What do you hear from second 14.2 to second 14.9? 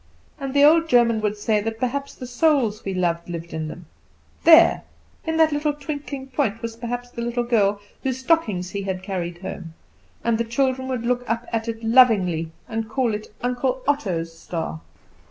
star."